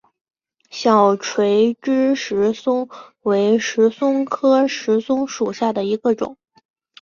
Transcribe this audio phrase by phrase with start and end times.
[0.71, 2.89] 小垂枝石松
[3.21, 6.39] 为石松科石松属下的一个种。